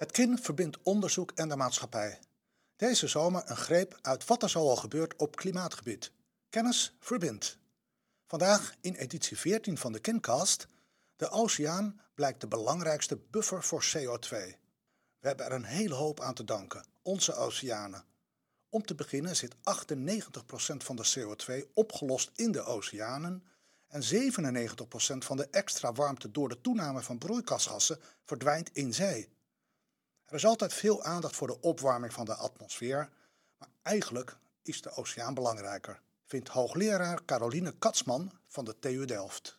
Het 0.00 0.10
KIN 0.10 0.38
verbindt 0.38 0.78
onderzoek 0.82 1.32
en 1.34 1.48
de 1.48 1.56
maatschappij. 1.56 2.18
Deze 2.76 3.08
zomer 3.08 3.42
een 3.46 3.56
greep 3.56 3.98
uit 4.02 4.24
wat 4.24 4.42
er 4.42 4.50
zo 4.50 4.68
al 4.68 4.76
gebeurt 4.76 5.16
op 5.16 5.36
klimaatgebied. 5.36 6.12
Kennis 6.48 6.96
verbindt. 7.00 7.58
Vandaag 8.26 8.74
in 8.80 8.94
editie 8.94 9.38
14 9.38 9.78
van 9.78 9.92
de 9.92 10.00
KINcast. 10.00 10.68
De 11.16 11.30
oceaan 11.30 12.00
blijkt 12.14 12.40
de 12.40 12.46
belangrijkste 12.46 13.16
buffer 13.30 13.62
voor 13.62 13.84
CO2. 13.84 14.28
We 15.18 15.26
hebben 15.28 15.46
er 15.46 15.52
een 15.52 15.64
hele 15.64 15.94
hoop 15.94 16.20
aan 16.20 16.34
te 16.34 16.44
danken, 16.44 16.84
onze 17.02 17.34
oceanen. 17.34 18.04
Om 18.68 18.84
te 18.84 18.94
beginnen 18.94 19.36
zit 19.36 19.54
98% 19.54 19.58
van 20.76 20.96
de 20.96 21.14
CO2 21.18 21.72
opgelost 21.72 22.30
in 22.34 22.52
de 22.52 22.62
oceanen 22.62 23.44
en 23.86 24.02
97% 24.02 24.04
van 25.18 25.36
de 25.36 25.48
extra 25.50 25.92
warmte 25.92 26.30
door 26.30 26.48
de 26.48 26.60
toename 26.60 27.02
van 27.02 27.18
broeikasgassen 27.18 28.00
verdwijnt 28.24 28.70
in 28.72 28.94
zee. 28.94 29.38
Er 30.30 30.36
is 30.36 30.46
altijd 30.46 30.72
veel 30.72 31.02
aandacht 31.02 31.36
voor 31.36 31.46
de 31.46 31.60
opwarming 31.60 32.12
van 32.12 32.24
de 32.24 32.34
atmosfeer, 32.34 33.10
maar 33.58 33.68
eigenlijk 33.82 34.36
is 34.62 34.82
de 34.82 34.90
oceaan 34.90 35.34
belangrijker, 35.34 36.00
vindt 36.24 36.48
hoogleraar 36.48 37.24
Caroline 37.24 37.78
Katsman 37.78 38.32
van 38.46 38.64
de 38.64 38.78
TU 38.78 39.04
Delft. 39.04 39.56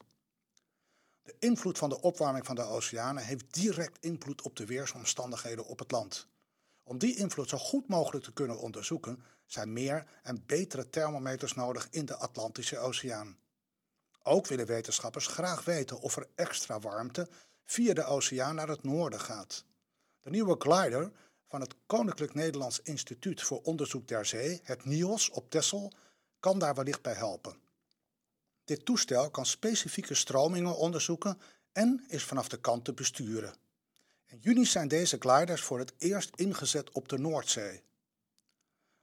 De 1.23 1.35
invloed 1.39 1.77
van 1.77 1.89
de 1.89 2.01
opwarming 2.01 2.45
van 2.45 2.55
de 2.55 2.61
oceanen 2.61 3.23
heeft 3.23 3.53
direct 3.53 3.97
invloed 3.99 4.41
op 4.41 4.55
de 4.55 4.65
weersomstandigheden 4.65 5.65
op 5.65 5.79
het 5.79 5.91
land. 5.91 6.27
Om 6.83 6.97
die 6.97 7.15
invloed 7.15 7.49
zo 7.49 7.57
goed 7.57 7.87
mogelijk 7.87 8.23
te 8.23 8.33
kunnen 8.33 8.59
onderzoeken, 8.59 9.23
zijn 9.45 9.73
meer 9.73 10.07
en 10.23 10.45
betere 10.45 10.89
thermometers 10.89 11.53
nodig 11.53 11.87
in 11.89 12.05
de 12.05 12.15
Atlantische 12.15 12.77
Oceaan. 12.77 13.37
Ook 14.23 14.47
willen 14.47 14.65
wetenschappers 14.65 15.27
graag 15.27 15.63
weten 15.63 15.99
of 15.99 16.15
er 16.15 16.27
extra 16.35 16.79
warmte 16.79 17.29
via 17.65 17.93
de 17.93 18.03
oceaan 18.03 18.55
naar 18.55 18.67
het 18.67 18.83
noorden 18.83 19.19
gaat. 19.19 19.65
De 20.21 20.29
nieuwe 20.29 20.55
glider 20.59 21.11
van 21.47 21.61
het 21.61 21.75
Koninklijk 21.85 22.33
Nederlands 22.33 22.81
Instituut 22.81 23.41
voor 23.41 23.61
Onderzoek 23.61 24.07
der 24.07 24.25
Zee, 24.25 24.59
het 24.63 24.85
NIOS 24.85 25.29
op 25.29 25.49
Texel, 25.49 25.91
kan 26.39 26.59
daar 26.59 26.75
wellicht 26.75 27.01
bij 27.01 27.13
helpen. 27.13 27.57
Dit 28.63 28.85
toestel 28.85 29.29
kan 29.29 29.45
specifieke 29.45 30.15
stromingen 30.15 30.77
onderzoeken 30.77 31.41
en 31.71 32.05
is 32.07 32.23
vanaf 32.23 32.47
de 32.47 32.59
kant 32.59 32.85
te 32.85 32.93
besturen. 32.93 33.53
In 34.25 34.37
juni 34.37 34.65
zijn 34.65 34.87
deze 34.87 35.17
gliders 35.19 35.61
voor 35.61 35.79
het 35.79 35.93
eerst 35.97 36.35
ingezet 36.35 36.91
op 36.91 37.07
de 37.07 37.17
Noordzee. 37.17 37.83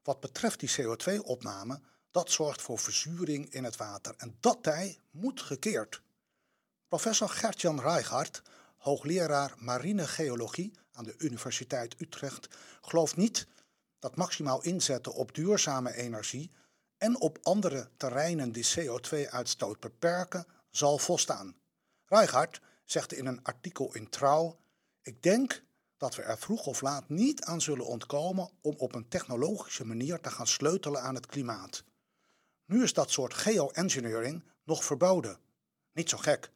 Wat 0.02 0.20
betreft 0.20 0.60
die 0.60 0.74
CO2-opname, 0.80 1.80
dat 2.10 2.30
zorgt 2.30 2.62
voor 2.62 2.78
verzuring 2.78 3.52
in 3.52 3.64
het 3.64 3.76
water 3.76 4.14
en 4.16 4.36
dat 4.40 4.62
tij 4.62 4.98
moet 5.10 5.42
gekeerd. 5.42 6.02
Professor 6.88 7.28
Gertjan 7.28 7.80
Reichardt, 7.80 8.42
hoogleraar 8.78 9.54
marine 9.58 10.06
geologie 10.06 10.72
aan 10.92 11.04
de 11.04 11.14
Universiteit 11.18 12.00
Utrecht, 12.00 12.48
gelooft 12.80 13.16
niet 13.16 13.46
dat 13.98 14.16
maximaal 14.16 14.62
inzetten 14.62 15.14
op 15.14 15.34
duurzame 15.34 15.94
energie 15.94 16.50
en 16.96 17.20
op 17.20 17.38
andere 17.42 17.90
terreinen 17.96 18.52
die 18.52 18.66
CO2-uitstoot 18.78 19.80
beperken 19.80 20.46
zal 20.70 20.98
volstaan. 20.98 21.56
Reichardt 22.04 22.60
zegt 22.84 23.12
in 23.12 23.26
een 23.26 23.42
artikel 23.42 23.94
in 23.94 24.08
Trouw: 24.08 24.58
Ik 25.02 25.22
denk 25.22 25.62
dat 25.96 26.14
we 26.14 26.22
er 26.22 26.38
vroeg 26.38 26.66
of 26.66 26.80
laat 26.80 27.08
niet 27.08 27.42
aan 27.42 27.60
zullen 27.60 27.86
ontkomen 27.86 28.50
om 28.60 28.74
op 28.76 28.94
een 28.94 29.08
technologische 29.08 29.84
manier 29.84 30.20
te 30.20 30.30
gaan 30.30 30.46
sleutelen 30.46 31.02
aan 31.02 31.14
het 31.14 31.26
klimaat. 31.26 31.84
Nu 32.64 32.82
is 32.82 32.92
dat 32.92 33.10
soort 33.10 33.34
geoengineering 33.34 34.44
nog 34.64 34.84
verboden. 34.84 35.38
Niet 35.92 36.08
zo 36.08 36.16
gek, 36.16 36.50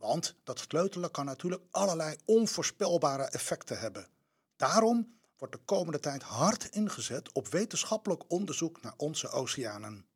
want 0.00 0.34
dat 0.44 0.58
sleutelen 0.58 1.10
kan 1.10 1.24
natuurlijk 1.24 1.62
allerlei 1.70 2.16
onvoorspelbare 2.24 3.22
effecten 3.22 3.78
hebben. 3.78 4.06
Daarom 4.56 5.18
wordt 5.38 5.54
de 5.54 5.60
komende 5.64 6.00
tijd 6.00 6.22
hard 6.22 6.64
ingezet 6.64 7.32
op 7.32 7.48
wetenschappelijk 7.48 8.24
onderzoek 8.28 8.82
naar 8.82 8.94
onze 8.96 9.28
oceanen. 9.28 10.06